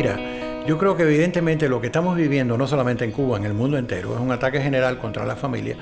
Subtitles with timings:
[0.00, 0.18] Mira,
[0.66, 3.76] yo creo que evidentemente lo que estamos viviendo, no solamente en Cuba, en el mundo
[3.76, 5.76] entero, es un ataque general contra la familia,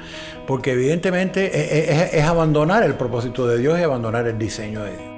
[0.44, 5.17] porque evidentemente es, es abandonar el propósito de Dios y abandonar el diseño de Dios.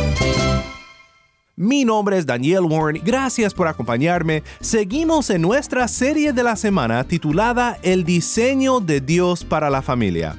[1.57, 4.41] Mi nombre es Daniel Warren, gracias por acompañarme.
[4.61, 10.37] Seguimos en nuestra serie de la semana titulada El diseño de Dios para la familia.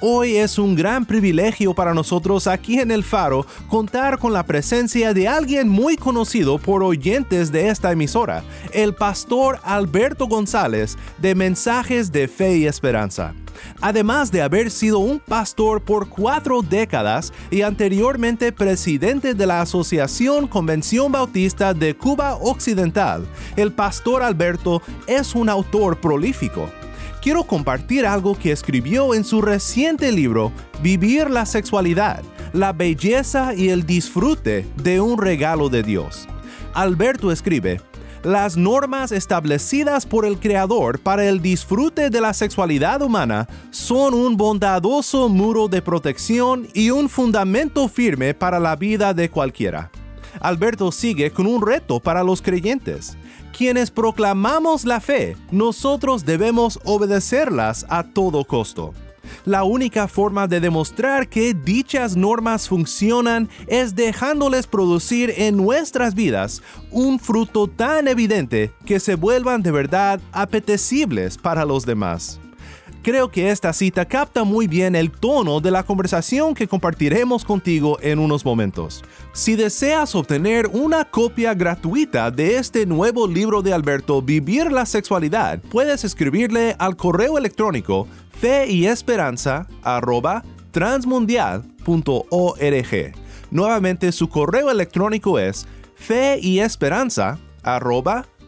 [0.00, 5.14] Hoy es un gran privilegio para nosotros aquí en el Faro contar con la presencia
[5.14, 12.10] de alguien muy conocido por oyentes de esta emisora, el pastor Alberto González de Mensajes
[12.10, 13.32] de Fe y Esperanza.
[13.80, 20.46] Además de haber sido un pastor por cuatro décadas y anteriormente presidente de la Asociación
[20.46, 26.68] Convención Bautista de Cuba Occidental, el pastor Alberto es un autor prolífico
[27.28, 33.68] quiero compartir algo que escribió en su reciente libro Vivir la sexualidad, la belleza y
[33.68, 36.26] el disfrute de un regalo de Dios.
[36.72, 37.80] Alberto escribe,
[38.22, 44.36] las normas establecidas por el Creador para el disfrute de la sexualidad humana son un
[44.36, 49.90] bondadoso muro de protección y un fundamento firme para la vida de cualquiera.
[50.40, 53.16] Alberto sigue con un reto para los creyentes.
[53.56, 58.92] Quienes proclamamos la fe, nosotros debemos obedecerlas a todo costo.
[59.44, 66.62] La única forma de demostrar que dichas normas funcionan es dejándoles producir en nuestras vidas
[66.90, 72.40] un fruto tan evidente que se vuelvan de verdad apetecibles para los demás.
[73.02, 77.96] Creo que esta cita capta muy bien el tono de la conversación que compartiremos contigo
[78.02, 79.04] en unos momentos.
[79.32, 85.60] Si deseas obtener una copia gratuita de este nuevo libro de Alberto, Vivir la Sexualidad,
[85.70, 89.66] puedes escribirle al correo electrónico fe y esperanza
[90.72, 93.14] transmundial.org.
[93.50, 97.38] Nuevamente su correo electrónico es fe y esperanza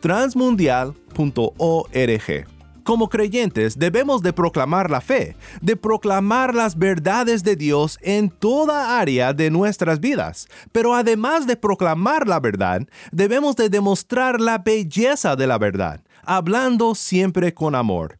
[0.00, 2.59] transmundial.org.
[2.90, 8.98] Como creyentes debemos de proclamar la fe, de proclamar las verdades de Dios en toda
[8.98, 10.48] área de nuestras vidas.
[10.72, 12.80] Pero además de proclamar la verdad,
[13.12, 18.18] debemos de demostrar la belleza de la verdad, hablando siempre con amor.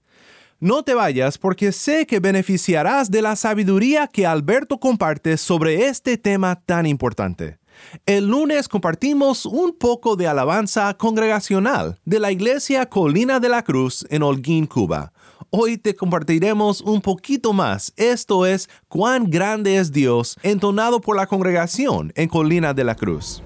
[0.61, 6.17] No te vayas porque sé que beneficiarás de la sabiduría que Alberto comparte sobre este
[6.17, 7.60] tema tan importante.
[8.07, 14.07] El lunes compartimos un poco de alabanza congregacional de la iglesia Colina de la Cruz
[14.11, 15.13] en Holguín, Cuba.
[15.51, 17.93] Hoy te compartiremos un poquito más.
[17.97, 23.43] Esto es Cuán grande es Dios, entonado por la congregación en Colina de la Cruz.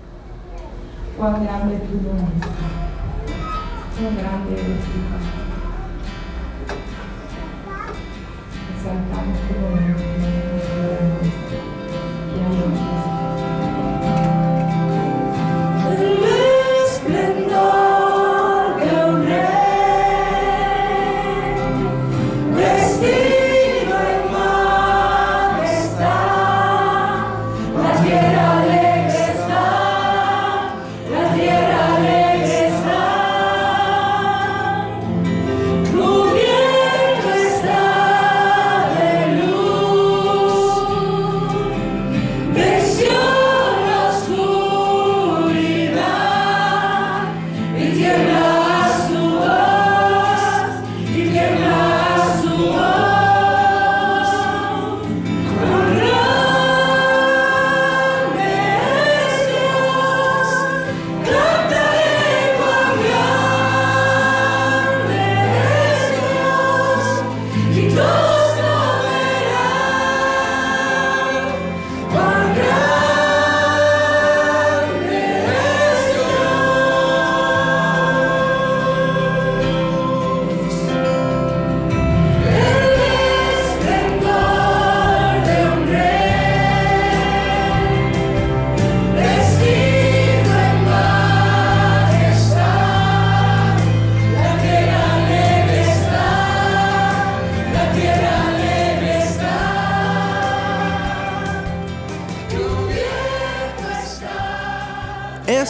[1.16, 1.80] Cuán grande es
[3.96, 5.04] Cuán grande es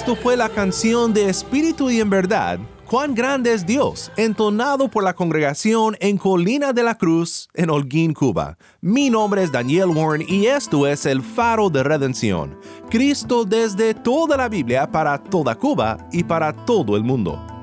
[0.04, 2.58] esto fue la canción de Espíritu y en verdad.
[2.84, 8.12] Cuán grande es Dios, entonado por la congregación en Colina de la Cruz, en Holguín,
[8.12, 8.58] Cuba.
[8.82, 12.60] Mi nombre es Daniel Warren y esto es el faro de redención.
[12.90, 17.53] Cristo desde toda la Biblia para toda Cuba y para todo el mundo.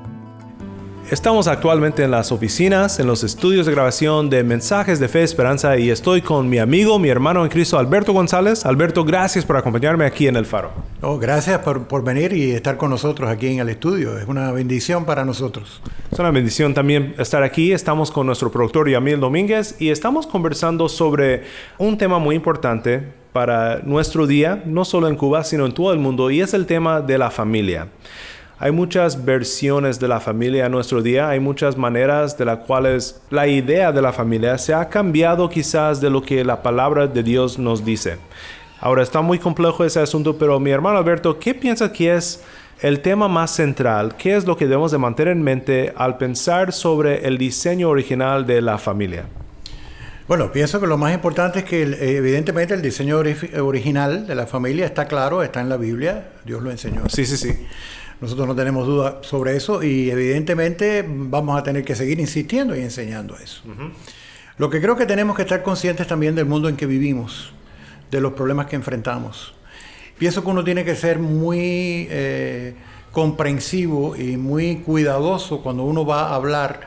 [1.12, 5.78] Estamos actualmente en las oficinas, en los estudios de grabación de Mensajes de Fe Esperanza
[5.78, 8.66] y estoy con mi amigo, mi hermano en Cristo, Alberto González.
[8.66, 10.72] Alberto, gracias por acompañarme aquí en El Faro.
[11.02, 14.18] Oh, gracias por, por venir y estar con nosotros aquí en el estudio.
[14.18, 15.82] Es una bendición para nosotros.
[16.10, 17.74] Es una bendición también estar aquí.
[17.74, 21.44] Estamos con nuestro productor Yamil Domínguez y estamos conversando sobre
[21.78, 23.04] un tema muy importante
[23.34, 26.66] para nuestro día, no solo en Cuba, sino en todo el mundo, y es el
[26.66, 27.90] tema de la familia.
[28.64, 33.20] Hay muchas versiones de la familia en nuestro día, hay muchas maneras de las cuales
[33.32, 37.24] la idea de la familia se ha cambiado quizás de lo que la palabra de
[37.24, 38.18] Dios nos dice.
[38.80, 42.44] Ahora está muy complejo ese asunto, pero mi hermano Alberto, ¿qué piensa que es
[42.82, 44.16] el tema más central?
[44.16, 48.46] ¿Qué es lo que debemos de mantener en mente al pensar sobre el diseño original
[48.46, 49.24] de la familia?
[50.28, 54.36] Bueno, pienso que lo más importante es que el- evidentemente el diseño ori- original de
[54.36, 57.10] la familia está claro, está en la Biblia, Dios lo enseñó.
[57.10, 57.66] Sí, sí, sí.
[58.22, 62.82] Nosotros no tenemos duda sobre eso y evidentemente vamos a tener que seguir insistiendo y
[62.82, 63.64] enseñando eso.
[64.58, 67.52] Lo que creo que tenemos que estar conscientes también del mundo en que vivimos,
[68.12, 69.56] de los problemas que enfrentamos.
[70.20, 72.76] Pienso que uno tiene que ser muy eh,
[73.12, 76.82] comprensivo y muy cuidadoso cuando uno va a hablar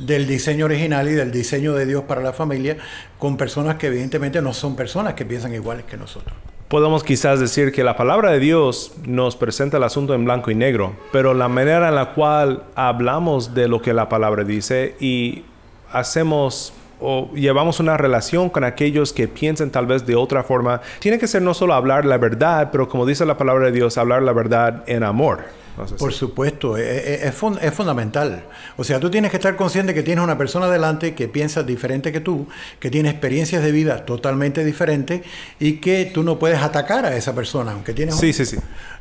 [0.00, 2.78] del diseño original y del diseño de Dios para la familia
[3.16, 6.34] con personas que evidentemente no son personas que piensan iguales que nosotros.
[6.70, 10.54] Podemos quizás decir que la palabra de Dios nos presenta el asunto en blanco y
[10.54, 15.42] negro, pero la manera en la cual hablamos de lo que la palabra dice y
[15.90, 21.18] hacemos o llevamos una relación con aquellos que piensan tal vez de otra forma, tiene
[21.18, 24.22] que ser no solo hablar la verdad, pero como dice la palabra de Dios, hablar
[24.22, 25.40] la verdad en amor.
[25.76, 28.44] No sé si- Por supuesto, e- e- es, fun- es fundamental.
[28.76, 32.12] O sea, tú tienes que estar consciente que tienes una persona delante que piensa diferente
[32.12, 35.22] que tú, que tiene experiencias de vida totalmente diferentes
[35.58, 38.56] y que tú no puedes atacar a esa persona, aunque tienes un- Sí, sí, sí.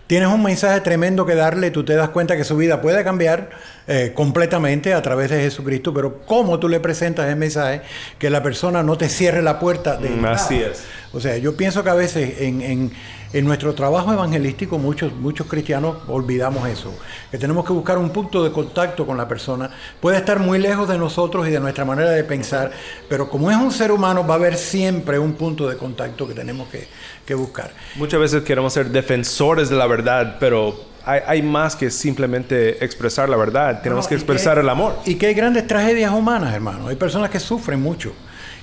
[0.08, 3.50] Tienes un mensaje tremendo que darle, tú te das cuenta que su vida puede cambiar
[3.92, 7.82] eh, completamente a través de Jesucristo, pero cómo tú le presentas el mensaje,
[8.20, 10.36] que la persona no te cierre la puerta de Mm, entrada.
[10.36, 10.84] así es.
[11.12, 12.92] O sea, yo pienso que a veces en, en-
[13.32, 16.92] en nuestro trabajo evangelístico muchos, muchos cristianos olvidamos eso,
[17.30, 19.70] que tenemos que buscar un punto de contacto con la persona.
[20.02, 22.72] Puede estar muy lejos de nosotros y de nuestra manera de pensar,
[23.08, 26.34] pero como es un ser humano va a haber siempre un punto de contacto que
[26.34, 26.88] tenemos que,
[27.26, 27.72] que buscar.
[27.96, 33.30] Muchas veces queremos ser defensores de la verdad, pero hay, hay más que simplemente expresar
[33.30, 33.82] la verdad.
[33.84, 34.96] Tenemos No, que expresar el amor.
[35.06, 36.88] Y que hay grandes tragedias humanas, hermano.
[36.88, 38.12] Hay personas que sufren mucho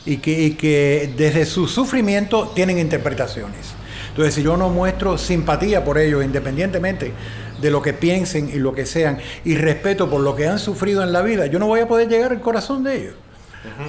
[0.07, 3.75] y que, y que desde su sufrimiento tienen interpretaciones.
[4.09, 7.13] Entonces, si yo no muestro simpatía por ellos, independientemente
[7.61, 11.03] de lo que piensen y lo que sean, y respeto por lo que han sufrido
[11.03, 13.15] en la vida, yo no voy a poder llegar al corazón de ellos.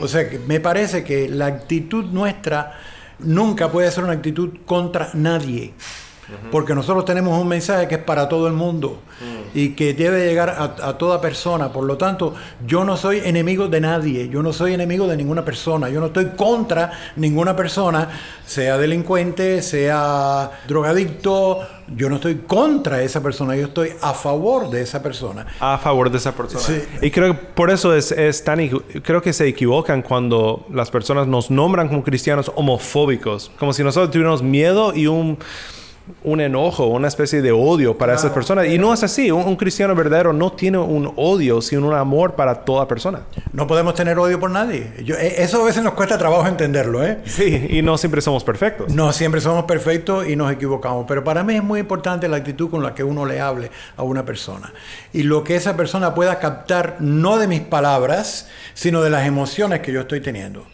[0.02, 2.80] O sea, que me parece que la actitud nuestra
[3.20, 5.74] nunca puede ser una actitud contra nadie.
[6.52, 9.02] Porque nosotros tenemos un mensaje que es para todo el mundo
[9.54, 11.72] y que debe llegar a, a toda persona.
[11.72, 12.34] Por lo tanto,
[12.66, 16.08] yo no soy enemigo de nadie, yo no soy enemigo de ninguna persona, yo no
[16.08, 18.10] estoy contra ninguna persona,
[18.46, 21.62] sea delincuente, sea drogadicto,
[21.96, 25.46] yo no estoy contra esa persona, yo estoy a favor de esa persona.
[25.60, 26.64] a favor de esa persona.
[26.64, 26.82] Sí.
[27.02, 28.68] Y creo que por eso es, es tan...
[29.04, 33.52] Creo que se equivocan cuando las personas nos nombran como cristianos homofóbicos.
[33.58, 35.38] Como si nosotros tuviéramos miedo y un,
[36.24, 38.68] un enojo, una especie de odio para esas personas.
[38.68, 39.32] Y no es así.
[39.32, 43.22] Un, un cristiano verdadero no tiene un odio, sino un amor para toda persona.
[43.54, 44.92] No podemos tener odio por nadie.
[45.04, 47.20] Yo- eh, eso a veces nos cuesta trabajo entenderlo, ¿eh?
[47.26, 48.94] Sí, y no siempre somos perfectos.
[48.94, 52.70] No siempre somos perfectos y nos equivocamos, pero para mí es muy importante la actitud
[52.70, 54.74] con la que uno le hable a una persona
[55.14, 59.82] y lo que esa persona pueda captar no de mis palabras, sino de las emociones
[59.82, 60.66] que yo estoy teniendo.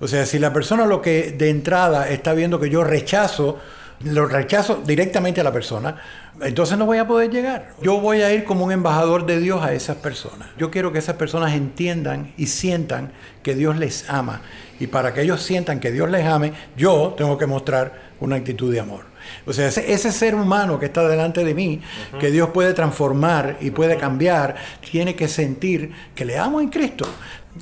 [0.00, 3.58] O sea, si la persona lo que de entrada está viendo que yo rechazo,
[4.00, 5.96] lo rechazo directamente a la persona,
[6.42, 7.72] entonces no voy a poder llegar.
[7.82, 10.48] Yo voy a ir como un embajador de Dios a esas personas.
[10.58, 13.12] Yo quiero que esas personas entiendan y sientan
[13.42, 14.42] que Dios les ama.
[14.78, 18.72] Y para que ellos sientan que Dios les ame, yo tengo que mostrar una actitud
[18.72, 19.04] de amor.
[19.46, 21.80] O sea, ese, ese ser humano que está delante de mí,
[22.20, 24.56] que Dios puede transformar y puede cambiar,
[24.90, 27.06] tiene que sentir que le amo en Cristo.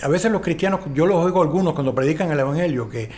[0.02, 3.10] A veces los cristianos, yo los oigo algunos cuando predican el Evangelio, que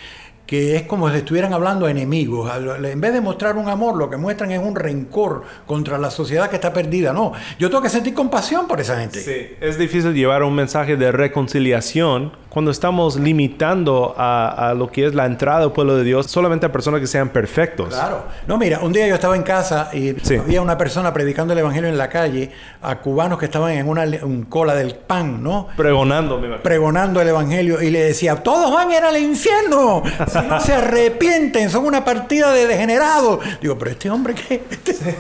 [0.47, 2.51] que es como si estuvieran hablando a enemigos.
[2.83, 6.49] En vez de mostrar un amor, lo que muestran es un rencor contra la sociedad
[6.49, 7.13] que está perdida.
[7.13, 9.21] No, yo tengo que sentir compasión por esa gente.
[9.21, 15.15] Sí, es difícil llevar un mensaje de reconciliación cuando estamos limitando a, lo que es
[15.15, 17.91] la entrada al pueblo de Dios solamente a personas que sean perfectos.
[17.91, 18.23] Claro.
[18.47, 21.91] No, mira, un día yo estaba en casa y había una persona predicando el evangelio
[21.91, 24.07] en la calle a cubanos que estaban en una
[24.49, 25.69] cola del pan, ¿no?
[25.77, 30.59] Pregonando, Pregonando el evangelio y le decía, todos van a ir al infierno si no
[30.59, 33.41] se arrepienten, son una partida de degenerados.
[33.61, 34.63] Digo, pero este hombre qué...
[34.71, 35.15] Este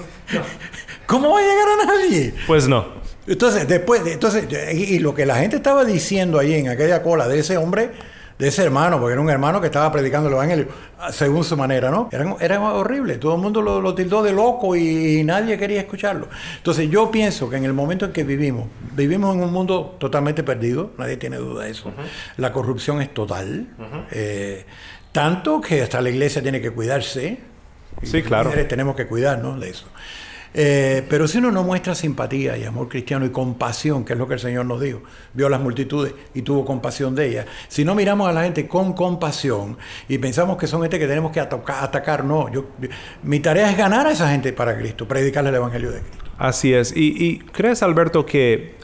[1.04, 2.34] ¿Cómo va a llegar a nadie?
[2.46, 3.04] Pues no.
[3.26, 7.40] Entonces, después, entonces, y, lo que la gente estaba diciendo allí en aquella cola de
[7.40, 7.90] ese hombre,
[8.38, 10.68] de ese hermano, porque era un hermano que estaba predicando el evangelio
[11.10, 12.08] según su manera, ¿no?
[12.12, 16.28] Era, era horrible, todo el mundo lo, tildó de loco y, nadie quería escucharlo.
[16.58, 20.42] Entonces yo pienso que en el momento en que vivimos, vivimos en un mundo totalmente
[20.42, 21.92] perdido, nadie tiene duda de eso.
[22.36, 23.66] La corrupción es total,
[24.12, 24.64] eh,
[25.12, 27.38] tanto que hasta la iglesia tiene que cuidarse.
[28.02, 28.52] Sí, claro.
[28.68, 29.86] Tenemos que cuidarnos de eso.
[30.58, 34.26] Eh, pero si uno no muestra simpatía y amor cristiano y compasión, que es lo
[34.26, 35.02] que el Señor nos dijo,
[35.34, 38.94] vio las multitudes y tuvo compasión de ellas, si no miramos a la gente con
[38.94, 39.76] compasión
[40.08, 42.46] y pensamos que son gente que tenemos que atacar, no,
[43.22, 46.24] mi tarea es ganar a esa gente para Cristo, predicarle el Evangelio de Cristo.
[46.38, 46.96] Así es.
[46.96, 48.76] ¿Y, y crees, Alberto, que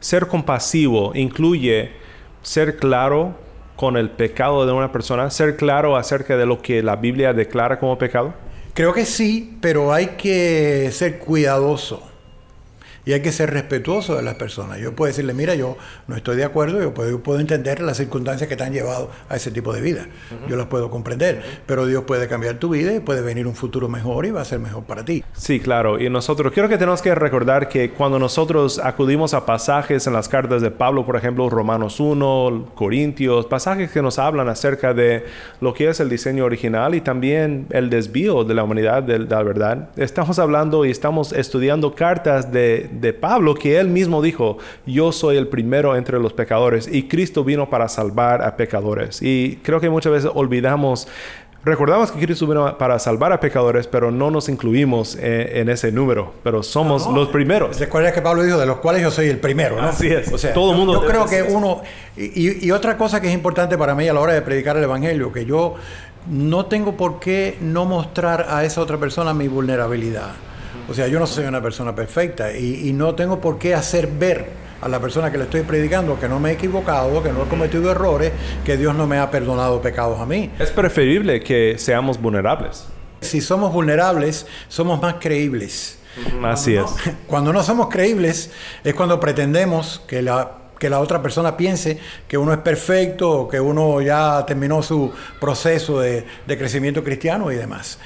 [0.00, 1.92] ser compasivo incluye
[2.40, 3.36] ser claro
[3.76, 7.78] con el pecado de una persona, ser claro acerca de lo que la Biblia declara
[7.78, 8.32] como pecado?
[8.78, 12.07] Creo que sí, pero hay que ser cuidadoso
[13.08, 14.80] y hay que ser respetuoso de las personas.
[14.80, 18.50] Yo puedo decirle, mira, yo no estoy de acuerdo, yo puedo, puedo entender las circunstancias
[18.50, 20.08] que te han llevado a ese tipo de vida.
[20.46, 23.88] Yo las puedo comprender, pero Dios puede cambiar tu vida y puede venir un futuro
[23.88, 25.24] mejor y va a ser mejor para ti.
[25.32, 25.98] Sí, claro.
[25.98, 30.28] Y nosotros, creo que tenemos que recordar que cuando nosotros acudimos a pasajes en las
[30.28, 35.24] cartas de Pablo, por ejemplo, Romanos 1, Corintios, pasajes que nos hablan acerca de
[35.62, 39.42] lo que es el diseño original y también el desvío de la humanidad de la
[39.42, 45.12] verdad, estamos hablando y estamos estudiando cartas de de Pablo que él mismo dijo, yo
[45.12, 49.22] soy el primero entre los pecadores y Cristo vino para salvar a pecadores.
[49.22, 51.08] Y creo que muchas veces olvidamos
[51.64, 56.32] Recordamos que Cristo vino para salvar a pecadores, pero no nos incluimos en, ese número,
[56.44, 57.78] pero somos los primeros.
[57.78, 59.88] Recuerda que Pablo dijo, de los cuales yo soy el primero, ¿no?
[59.88, 60.32] Así es.
[60.32, 60.94] O sea, todo el mundo.
[60.94, 61.82] Yo, creo que uno.
[62.16, 64.84] Y, y, otra cosa que es importante para mí a la hora de predicar el
[64.84, 65.74] Evangelio, que yo
[66.30, 70.30] no tengo por qué no mostrar a esa otra persona mi vulnerabilidad.
[70.88, 74.46] O sea, yo no soy una persona perfecta y, no tengo por qué hacer ver
[74.80, 77.48] a la persona que le estoy predicando que no me he equivocado, que no he
[77.48, 78.32] cometido errores,
[78.64, 80.50] que Dios no me ha perdonado pecados a mí.
[80.58, 82.86] Es preferible que seamos vulnerables.
[83.20, 85.98] Si somos vulnerables, somos más creíbles.
[86.42, 86.86] Así es.
[87.26, 88.50] cuando no somos creíbles
[88.82, 93.48] es cuando pretendemos que la que la otra persona piense que uno es perfecto o
[93.48, 97.98] que uno ya terminó su proceso de, de crecimiento cristiano y demás.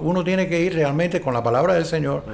[0.00, 2.24] Uno tiene que ir realmente con la palabra del Señor,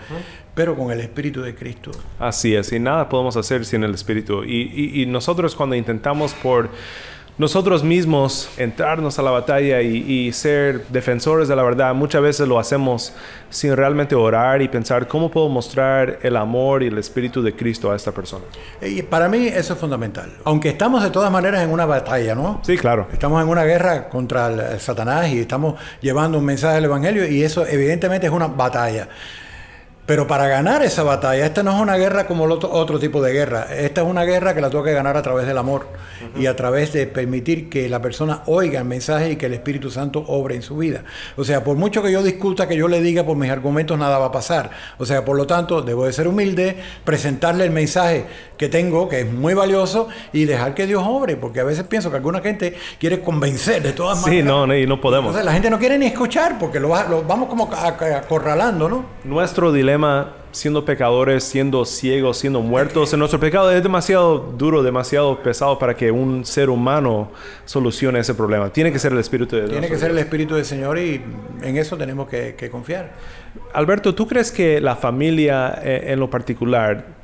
[0.54, 1.90] pero con el Espíritu de Cristo.
[2.18, 4.44] Así es, y nada podemos hacer sin el Espíritu.
[4.44, 6.70] y nosotros cuando intentamos por
[7.38, 12.58] nosotros mismos entrarnos a la batalla y, ser defensores de la verdad, muchas veces lo
[12.58, 13.12] hacemos
[13.50, 17.92] sin realmente orar y pensar cómo puedo mostrar el amor y el espíritu de Cristo
[17.92, 18.44] a esta persona.
[18.80, 20.32] Y para mí eso es fundamental.
[20.44, 22.60] Aunque estamos de todas maneras en una batalla, ¿no?
[22.64, 23.06] Sí, claro.
[23.12, 27.42] Estamos en una guerra contra el Satanás y estamos llevando un mensaje del Evangelio y
[27.42, 29.08] eso evidentemente es una batalla.
[30.06, 33.32] Pero para ganar esa batalla, esta no es una guerra como otro, otro, tipo de
[33.32, 33.66] guerra.
[33.76, 35.88] Esta es una guerra que la tengo que ganar a través del amor
[36.38, 39.90] y a través de permitir que la persona oiga el mensaje y que el Espíritu
[39.90, 41.02] Santo obre en su vida.
[41.36, 44.18] O sea, por mucho que yo discuta, que yo le diga por mis argumentos, nada
[44.18, 44.70] va a pasar.
[44.98, 49.20] O sea, por lo tanto, debo de ser humilde, presentarle el mensaje que tengo, que
[49.20, 52.76] es muy valioso, y dejar que Dios obre, porque a veces pienso que alguna gente
[53.00, 54.44] quiere convencer de todas maneras.
[54.44, 55.30] Sí, no, y no podemos.
[55.30, 59.04] Entonces, la gente no quiere ni escuchar porque lo, vamos como acorralando, ¿no?
[59.24, 59.95] Nuestro dilema
[60.52, 65.94] siendo pecadores, siendo ciegos, siendo muertos en nuestro pecado es demasiado duro, demasiado pesado para
[65.94, 67.30] que un ser humano
[67.64, 68.70] solucione ese problema.
[68.70, 69.72] Tiene que ser el Espíritu de Dios.
[69.72, 71.22] Tiene que ser el Espíritu del Señor y
[71.62, 73.12] en eso tenemos que, que confiar.
[73.72, 77.16] Alberto, ¿tú crees que la familia eh, en lo particular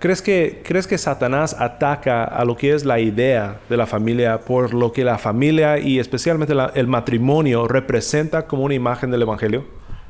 [0.00, 4.38] ¿Crees que, ¿Crees que Satanás ataca a lo que es la idea de la familia
[4.38, 9.64] por lo que la familia y especialmente el matrimonio representa como una imagen del Evangelio?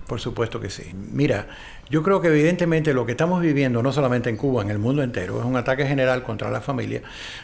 [0.07, 0.90] Por supuesto que sí.
[0.95, 1.47] Mira,
[1.90, 5.02] yo creo que evidentemente lo que estamos viviendo, no solamente en Cuba, en el mundo
[5.02, 7.02] entero, es un ataque general contra la familia,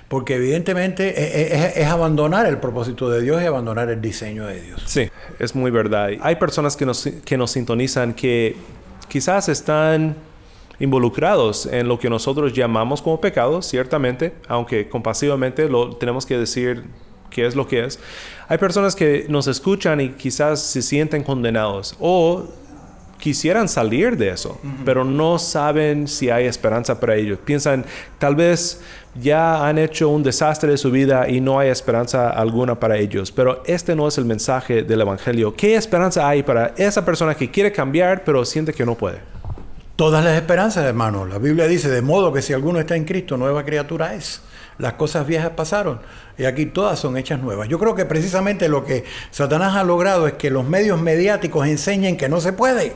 [0.08, 4.82] porque evidentemente es, es abandonar el propósito de Dios y abandonar el diseño de Dios.
[4.86, 5.08] Sí,
[5.38, 6.10] es muy verdad.
[6.20, 8.56] Hay personas que nos, que nos sintonizan que
[9.08, 10.16] quizás están
[10.78, 16.84] involucrados en lo que nosotros llamamos como pecado, ciertamente, aunque compasivamente lo tenemos que decir
[17.30, 17.98] qué es lo que es.
[18.48, 22.48] Hay personas que nos escuchan y quizás se sienten condenados o
[23.24, 27.38] quisieran salir de eso, pero no saben si hay esperanza para ellos.
[27.42, 27.86] Piensan,
[28.18, 28.82] tal vez
[29.18, 33.32] ya han hecho un desastre de su vida y no hay esperanza alguna para ellos.
[33.32, 35.54] Pero este no es el mensaje del Evangelio.
[35.56, 39.20] ¿Qué esperanza hay para esa persona que quiere cambiar pero siente que no puede?
[39.96, 41.24] Todas las esperanzas, hermano.
[41.24, 44.42] La Biblia dice, de modo que si alguno está en Cristo, nueva criatura es.
[44.76, 46.00] Las cosas viejas pasaron
[46.36, 47.68] y aquí todas son hechas nuevas.
[47.68, 52.18] Yo creo que precisamente lo que Satanás ha logrado es que los medios mediáticos enseñen
[52.18, 52.92] que no se puede.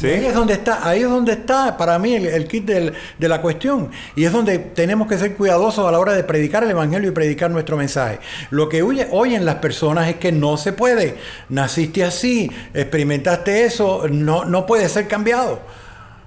[0.00, 3.90] Ahí es donde está, ahí es donde está para mí el, kit de la cuestión.
[4.16, 7.12] Y es donde tenemos que ser cuidadosos a la hora de predicar el Evangelio y
[7.12, 8.18] predicar nuestro mensaje.
[8.50, 11.16] Lo que oyen las personas es que no se puede.
[11.48, 15.60] Naciste así, experimentaste eso, no, no puede ser cambiado.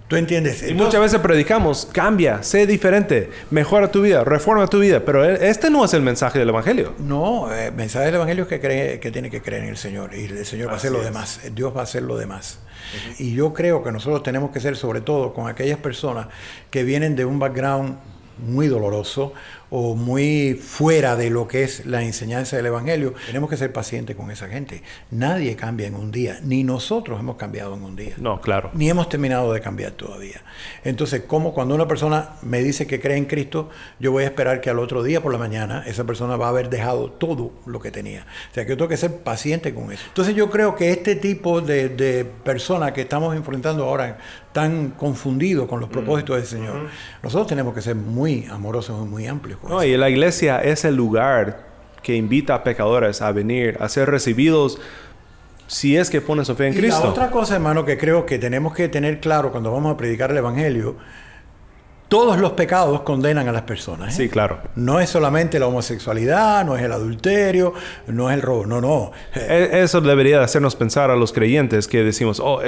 [0.08, 0.64] ¿Tú entiendes?
[0.70, 5.50] y muchas veces predicamos, cambia, sé diferente, mejora tu vida, reforma tu vida, pero e,
[5.50, 6.94] este no es el mensaje del Evangelio.
[7.00, 10.14] No, el mensaje del Evangelio es que, cree, que tiene que creer en el Señor
[10.14, 12.60] y el Señor va a hacer lo demás, Dios va a hacer lo demás.
[13.18, 16.28] Y yo creo que nosotros tenemos que ser sobre todo con aquellas personas
[16.70, 17.98] que vienen de un background
[18.46, 19.34] muy doloroso
[19.70, 24.16] o muy fuera de lo que es la enseñanza del Evangelio, tenemos que ser pacientes
[24.16, 24.84] con esa gente.
[25.12, 28.16] Nadie cambia en un día, ni nosotros hemos cambiado en un día.
[28.18, 28.70] No, claro.
[28.74, 30.42] Ni hemos terminado de cambiar todavía.
[30.84, 33.70] Entonces, como cuando una persona me dice que cree en Cristo,
[34.00, 36.50] yo voy a esperar que al otro día por la mañana esa persona va a
[36.50, 38.26] haber dejado todo lo que tenía.
[38.52, 40.04] O sea, que yo tengo que ser paciente con eso.
[40.08, 44.18] Entonces, yo creo que este tipo de, de personas que estamos enfrentando ahora
[44.56, 46.88] tan confundido con los propósitos del Señor.
[47.22, 49.60] Nosotros tenemos que ser muy amorosos y muy amplios.
[49.68, 51.66] no, y la iglesia es el lugar
[52.02, 54.80] que invita a pecadores a venir, a ser recibidos
[55.68, 57.04] si es que ponen su fe en y Cristo.
[57.04, 60.32] La otra cosa, hermano, que creo que tenemos que tener claro cuando vamos a predicar
[60.32, 60.96] el Evangelio,
[62.16, 64.14] todos los pecados condenan a las personas.
[64.14, 64.24] ¿eh?
[64.24, 64.60] Sí, claro.
[64.78, 67.74] No es solamente la homosexualidad, no es el adulterio,
[68.08, 69.12] no es el robo, no, no.
[69.36, 72.62] E, eso debería hacernos pensar a los creyentes que decimos, oh,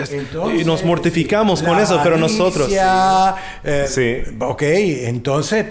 [0.54, 2.70] y nos mortificamos con eso, pero nosotros...
[3.64, 4.36] Eh, sí.
[4.38, 5.68] Ok, entonces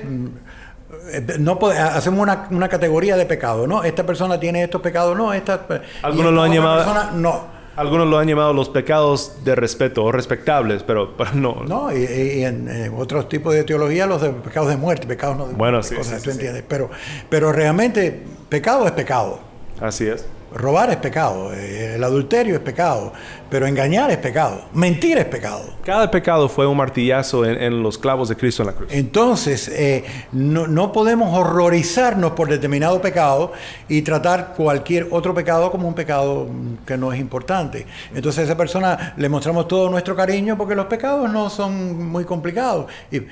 [1.12, 3.84] eh, no hacemos una, una, categoría de pecado, ¿no?
[3.84, 5.66] Esta persona tiene estos pecados, no, esta...
[6.00, 7.12] Algunos lo han llamado...
[7.12, 7.55] no.
[7.76, 11.62] Algunos lo han llamado los pecados de respeto o respectables, pero, no.
[11.66, 15.54] No, y, en, otros tipos de teología los de pecados de muerte, pecados no de
[15.54, 16.64] bueno, sí, cosas, tú entiendes.
[16.66, 16.90] Pero,
[17.28, 19.40] pero realmente pecado es pecado.
[19.80, 20.24] Así es.
[20.54, 23.12] Robar es pecado, eh, el adulterio es pecado,
[23.50, 25.74] pero engañar es pecado, mentir es pecado.
[25.84, 28.88] Cada pecado fue un martillazo en, los clavos de Cristo en la cruz.
[28.92, 33.52] Entonces, eh, no, podemos horrorizarnos por determinado pecado
[33.88, 36.48] y tratar cualquier otro pecado como un pecado
[36.86, 37.86] que no es importante.
[38.14, 42.24] Entonces a esa persona le mostramos todo nuestro cariño porque los pecados no son muy
[42.24, 43.22] complicados y,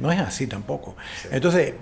[0.00, 0.96] no es así tampoco.
[1.30, 1.72] Entonces,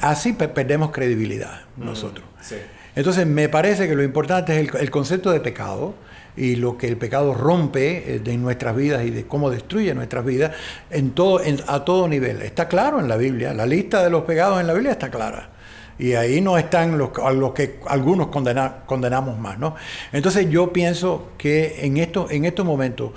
[0.00, 2.24] así perdemos credibilidad nosotros.
[2.40, 2.56] Sí.
[2.94, 5.94] Entonces me parece que lo importante es el, concepto de pecado
[6.36, 10.24] y lo que el pecado rompe de eh, nuestras vidas y de cómo destruye nuestras
[10.24, 10.52] vidas
[10.90, 12.42] en todo, a todo nivel.
[12.42, 15.50] Está claro en la Biblia, la lista de los pecados en la Biblia está clara.
[15.98, 19.76] Y ahí no están los, los que algunos condenamos más, ¿no?
[20.10, 23.12] Entonces yo pienso que en, esto, en estos momentos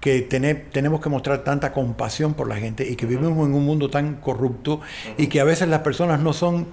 [0.00, 3.90] que tenemos que mostrar tanta compasión por la gente y que vivimos en un mundo
[3.90, 4.80] tan corrupto
[5.16, 6.66] y que a veces las personas no son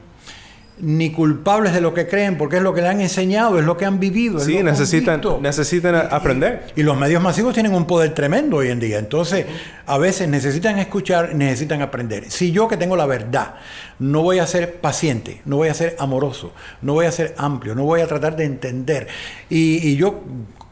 [0.80, 3.78] ni culpables de lo que creen, porque es lo que le han enseñado, es lo
[3.78, 4.40] que han vivido.
[4.40, 6.68] Sí, necesitan, necesitan aprender.
[6.76, 8.98] Y, los medios masivos tienen un poder tremendo hoy en día.
[8.98, 9.46] Entonces,
[9.86, 12.30] a veces necesitan escuchar, necesitan aprender.
[12.32, 13.56] Si yo que tengo la verdad,
[14.00, 17.76] no voy a ser paciente, no voy a ser amoroso, no voy a ser amplio,
[17.76, 19.08] no voy a tratar de entender.
[19.50, 20.24] Y, y yo,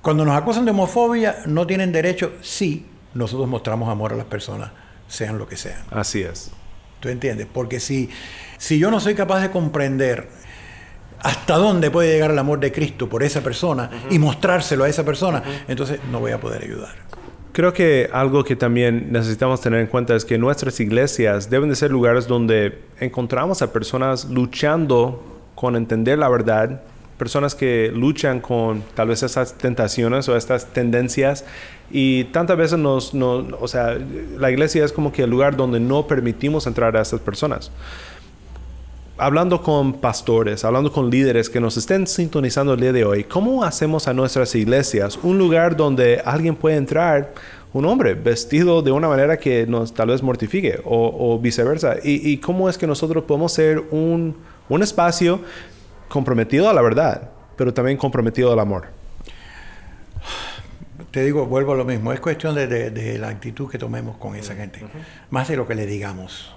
[0.02, 4.72] cuando nos acusan de homofobia, no tienen derecho, sí, nosotros mostramos amor a las personas,
[5.08, 5.82] sean lo que sean.
[5.92, 6.52] Así es.
[7.00, 7.48] ¿Tú entiendes?
[7.52, 8.10] Porque si
[8.62, 10.28] si yo no soy capaz de comprender
[11.18, 15.04] hasta dónde puede llegar el amor de Cristo por esa persona y mostrárselo a esa
[15.04, 16.94] persona, entonces no voy a poder ayudar.
[17.54, 21.76] Creo que algo que también necesitamos tener en cuenta es que nuestras iglesias deben de
[21.76, 26.84] ser lugares donde encontramos a personas luchando con entender la verdad,
[27.18, 31.46] personas que luchan con tal vez esas tentaciones o estas tendencias
[31.90, 33.98] y tantas veces nos, o sea,
[34.38, 37.72] la iglesia es como que el lugar donde no permitimos entrar a esas personas
[39.22, 43.64] hablando con pastores, hablando con líderes que nos estén sintonizando el día de hoy, ¿cómo
[43.64, 47.32] hacemos a nuestras iglesias un lugar donde alguien puede entrar,
[47.72, 51.98] un hombre vestido de una manera que nos tal vez mortifique o, viceversa?
[52.04, 54.36] ¿Y, cómo es que nosotros podemos ser un,
[54.82, 55.40] espacio
[56.10, 58.88] comprometido a la verdad, pero también comprometido al amor?
[61.12, 64.56] te digo, vuelvo a lo mismo, es cuestión de, la actitud que tomemos con esa
[64.56, 64.80] gente,
[65.30, 66.56] más de lo que le digamos.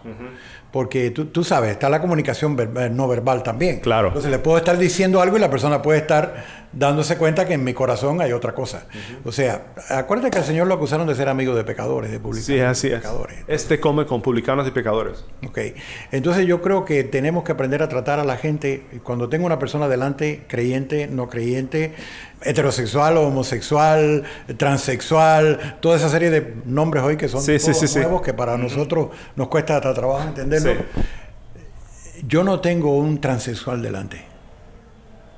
[0.75, 3.79] Porque tú, tú sabes, está la comunicación ver- no verbal también.
[3.79, 4.09] Claro.
[4.09, 7.63] Entonces le puedo estar diciendo algo y la persona puede estar dándose cuenta que en
[7.63, 8.87] mi corazón hay otra cosa.
[9.25, 12.47] O sea, acuérdate que al Señor lo acusaron de ser amigo de pecadores, de publicanos
[12.47, 13.01] Sí, así de es.
[13.03, 13.37] pecadores.
[13.47, 15.25] Este come con publicanos y pecadores.
[15.47, 15.59] Ok,
[16.11, 19.61] entonces yo creo que tenemos que aprender a tratar a la gente, cuando tengo una
[19.61, 21.95] persona delante, creyente, no creyente,
[22.43, 24.25] heterosexual, homosexual,
[24.59, 27.99] transexual, toda esa serie de nombres hoy que son Sí, todos sí, sí.
[28.01, 30.25] nuevos que para nosotros nos cuesta hasta trabajo
[32.27, 34.25] Yo no tengo un transexual delante,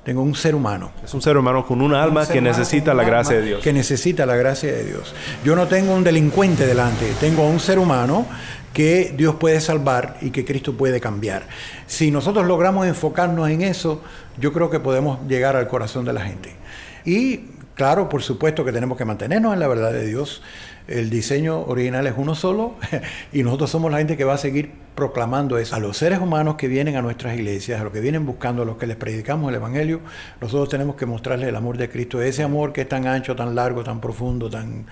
[0.05, 0.91] tengo un ser humano.
[1.03, 3.61] Es un ser humano con un alma Un que necesita la gracia de Dios.
[3.61, 5.13] Que necesita la gracia de Dios.
[5.43, 8.25] Yo no tengo un delincuente delante, tengo un ser humano
[8.73, 11.47] que Dios puede salvar y que Cristo puede cambiar.
[11.87, 14.01] Si nosotros logramos enfocarnos en eso,
[14.39, 16.55] yo creo que podemos llegar al corazón de la gente.
[17.03, 17.37] Y
[17.73, 20.41] claro, por supuesto que tenemos que mantenernos en la verdad de Dios.
[20.87, 22.75] El diseño original es uno solo
[23.33, 25.75] y nosotros somos la gente que va a seguir proclamando eso.
[25.75, 28.65] A los seres humanos que vienen a nuestras iglesias, a los que vienen buscando, a
[28.65, 29.99] los que les predicamos el Evangelio,
[30.41, 33.53] nosotros tenemos que mostrarles el amor de Cristo, ese amor que es tan ancho, tan
[33.53, 34.85] largo, tan profundo, tan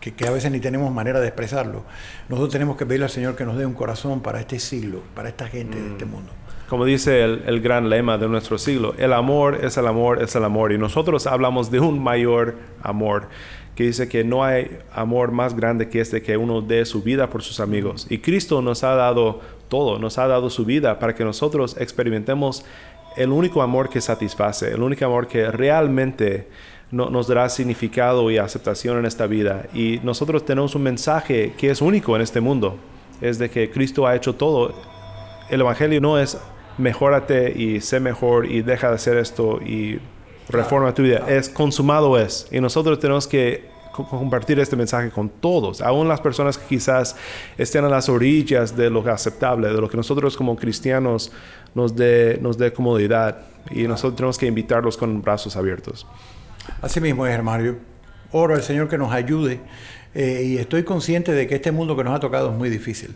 [0.00, 1.84] que, que a veces ni tenemos manera de expresarlo.
[2.28, 5.30] Nosotros tenemos que pedirle al Señor que nos dé un corazón para este siglo, para
[5.30, 6.30] esta gente de este mundo.
[6.68, 10.34] Como dice el, el gran lema de nuestro siglo, el amor es el amor, es
[10.34, 10.72] el amor.
[10.72, 13.28] Y nosotros hablamos de un mayor amor,
[13.74, 17.28] que dice que no hay amor más grande que este que uno dé su vida
[17.30, 18.06] por sus amigos.
[18.08, 22.64] Y Cristo nos ha dado todo, nos ha dado su vida para que nosotros experimentemos
[23.16, 26.48] el único amor que satisface, el único amor que realmente
[26.90, 29.66] no- nos dará significado y aceptación en esta vida.
[29.74, 32.76] Y nosotros tenemos un mensaje que es único en este mundo,
[33.20, 34.74] es de que Cristo ha hecho todo
[35.50, 36.38] el evangelio no es
[36.78, 39.98] mejórate y sé mejor y deja de hacer esto y
[40.48, 41.24] reforma tu vida.
[41.28, 42.46] Es consumado es.
[42.50, 47.16] Y nosotros tenemos que co- compartir este mensaje con todos, aún las personas que quizás
[47.56, 51.32] estén a las orillas de lo aceptable, de lo que nosotros como cristianos
[51.74, 53.38] nos dé nos dé comodidad.
[53.70, 56.06] Y nosotros tenemos que invitarlos con brazos abiertos.
[56.82, 57.64] Así mismo es, hermano.
[57.64, 57.72] Yo
[58.32, 59.60] oro al Señor que nos ayude
[60.14, 63.14] eh, y estoy consciente de que este mundo que nos ha tocado es muy difícil,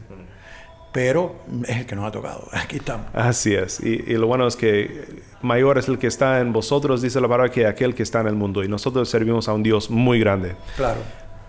[0.93, 2.49] pero es el que nos ha tocado.
[2.53, 3.07] Aquí estamos.
[3.13, 3.81] Así es.
[3.81, 7.29] Y, y lo bueno es que mayor es el que está en vosotros, dice la
[7.29, 8.65] palabra, que aquel que está en el mundo.
[8.65, 10.57] Y nosotros servimos a un Dios muy grande.
[10.77, 11.01] Claro.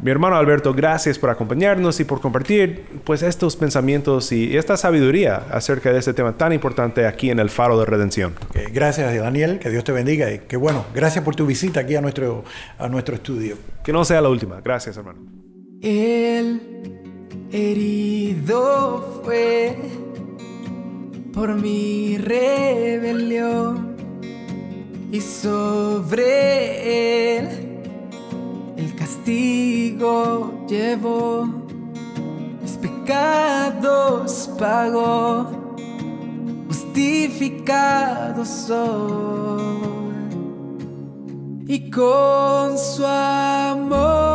[0.01, 5.43] Mi hermano Alberto, gracias por acompañarnos y por compartir pues estos pensamientos y esta sabiduría
[5.51, 8.33] acerca de este tema tan importante aquí en el Faro de Redención.
[8.49, 9.59] Ok, Gracias, Daniel.
[9.59, 10.31] Que Dios te bendiga.
[10.31, 12.45] Y que bueno, gracias por tu visita aquí a nuestro,
[12.77, 13.57] a nuestro estudio.
[13.83, 14.61] Que no sea la última.
[14.61, 15.19] Gracias, hermano.
[15.81, 16.98] El
[17.51, 19.75] herido fue
[21.33, 23.95] por mi rebelión
[25.11, 26.27] y sobre
[27.37, 27.47] él
[28.77, 31.47] el castigo llevó
[32.61, 35.59] mis pecados pagó
[36.99, 39.89] justificado soy.
[41.67, 44.28] Y con su amor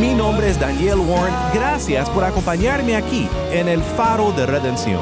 [0.00, 1.32] Mi nombre es Daniel Warren.
[1.52, 5.00] Gracias por acompañarme aquí en el Faro de Redención.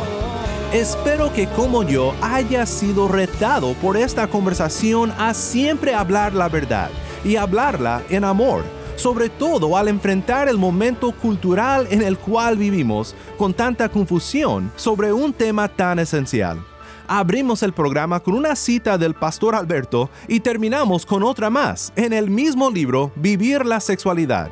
[0.71, 6.91] Espero que como yo haya sido retado por esta conversación a siempre hablar la verdad
[7.25, 8.65] y hablarla en amor,
[8.97, 15.11] sobre todo al enfrentar el momento cultural en el cual vivimos con tanta confusión sobre
[15.11, 16.63] un tema tan esencial.
[17.09, 22.13] Abrimos el programa con una cita del pastor Alberto y terminamos con otra más en
[22.13, 24.51] el mismo libro Vivir la Sexualidad.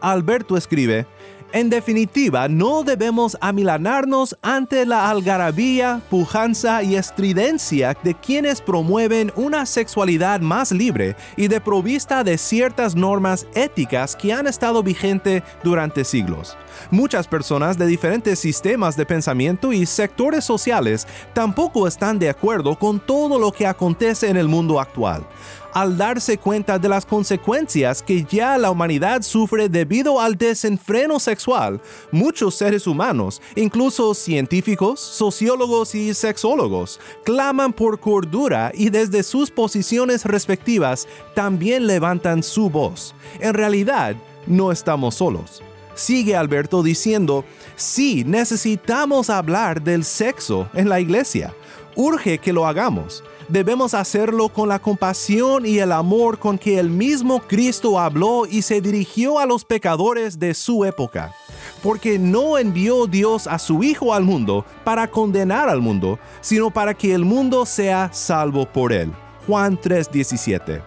[0.00, 1.06] Alberto escribe,
[1.52, 9.66] en definitiva, no debemos amilanarnos ante la algarabía, pujanza y estridencia de quienes promueven una
[9.66, 16.04] sexualidad más libre y de provista de ciertas normas éticas que han estado vigentes durante
[16.04, 16.56] siglos.
[16.92, 23.00] Muchas personas de diferentes sistemas de pensamiento y sectores sociales tampoco están de acuerdo con
[23.00, 25.26] todo lo que acontece en el mundo actual.
[25.72, 31.80] Al darse cuenta de las consecuencias que ya la humanidad sufre debido al desenfreno sexual,
[32.10, 40.24] muchos seres humanos, incluso científicos, sociólogos y sexólogos, claman por cordura y desde sus posiciones
[40.24, 43.14] respectivas también levantan su voz.
[43.38, 45.62] En realidad, no estamos solos.
[45.94, 47.44] Sigue Alberto diciendo,
[47.76, 51.54] sí, necesitamos hablar del sexo en la iglesia.
[51.94, 53.22] Urge que lo hagamos.
[53.50, 58.62] Debemos hacerlo con la compasión y el amor con que el mismo Cristo habló y
[58.62, 61.34] se dirigió a los pecadores de su época.
[61.82, 66.94] Porque no envió Dios a su Hijo al mundo para condenar al mundo, sino para
[66.94, 69.10] que el mundo sea salvo por él.
[69.48, 70.80] Juan 3:17.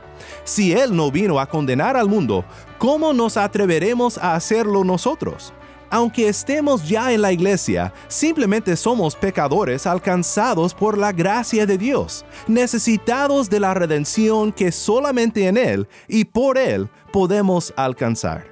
[0.46, 2.46] Si Él no vino a condenar al mundo,
[2.78, 5.52] ¿cómo nos atreveremos a hacerlo nosotros?
[5.94, 12.26] Aunque estemos ya en la iglesia, simplemente somos pecadores alcanzados por la gracia de Dios,
[12.48, 18.48] necesitados de la redención que solamente en Él y por Él podemos alcanzar.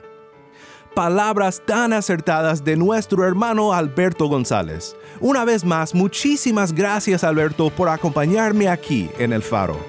[0.93, 4.95] Palabras tan acertadas de nuestro hermano Alberto González.
[5.19, 9.79] Una vez más, muchísimas gracias Alberto por acompañarme aquí en el faro.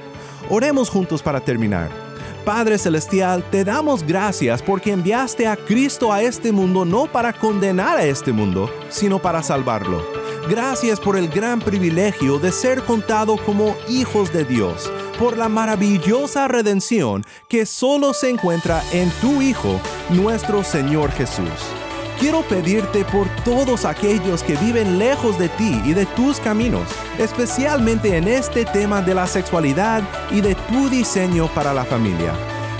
[0.48, 2.11] Oremos juntos para terminar.
[2.44, 7.98] Padre Celestial, te damos gracias porque enviaste a Cristo a este mundo no para condenar
[7.98, 10.04] a este mundo, sino para salvarlo.
[10.48, 16.48] Gracias por el gran privilegio de ser contado como hijos de Dios, por la maravillosa
[16.48, 21.81] redención que solo se encuentra en tu Hijo, nuestro Señor Jesús.
[22.18, 28.16] Quiero pedirte por todos aquellos que viven lejos de ti y de tus caminos, especialmente
[28.16, 32.32] en este tema de la sexualidad y de tu diseño para la familia.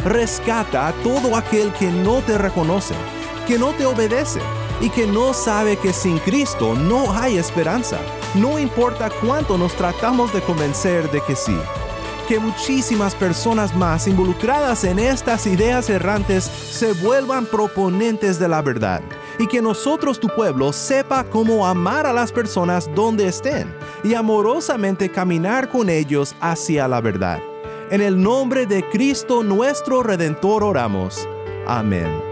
[0.04, 2.94] Rescata a todo aquel que no te reconoce,
[3.46, 4.40] que no te obedece
[4.80, 7.98] y que no sabe que sin Cristo no hay esperanza.
[8.34, 11.56] No importa cuánto nos tratamos de convencer de que sí
[12.28, 19.02] que muchísimas personas más involucradas en estas ideas errantes se vuelvan proponentes de la verdad
[19.42, 23.74] y que nosotros tu pueblo sepa cómo amar a las personas donde estén
[24.04, 27.40] y amorosamente caminar con ellos hacia la verdad.
[27.90, 31.28] En el nombre de Cristo nuestro Redentor oramos.
[31.66, 32.31] Amén.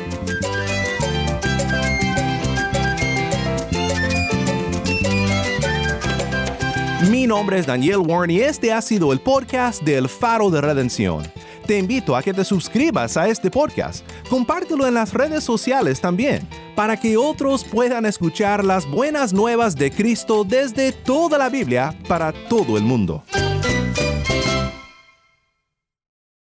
[7.09, 11.23] Mi nombre es Daniel Warren y este ha sido el podcast del Faro de Redención.
[11.65, 16.47] Te invito a que te suscribas a este podcast, compártelo en las redes sociales también,
[16.75, 22.33] para que otros puedan escuchar las buenas nuevas de Cristo desde toda la Biblia para
[22.49, 23.23] todo el mundo.